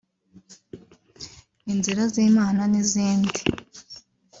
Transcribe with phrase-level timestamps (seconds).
[1.71, 3.39] Inzira z'Imana n'izindi